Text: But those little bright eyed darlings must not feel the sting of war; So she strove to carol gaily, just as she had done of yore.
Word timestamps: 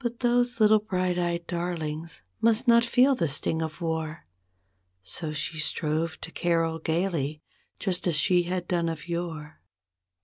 But 0.00 0.18
those 0.18 0.58
little 0.58 0.80
bright 0.80 1.16
eyed 1.16 1.46
darlings 1.46 2.22
must 2.40 2.66
not 2.66 2.84
feel 2.84 3.14
the 3.14 3.28
sting 3.28 3.62
of 3.62 3.80
war; 3.80 4.26
So 5.04 5.32
she 5.32 5.60
strove 5.60 6.20
to 6.22 6.32
carol 6.32 6.80
gaily, 6.80 7.40
just 7.78 8.08
as 8.08 8.16
she 8.16 8.42
had 8.50 8.66
done 8.66 8.88
of 8.88 9.06
yore. 9.06 9.60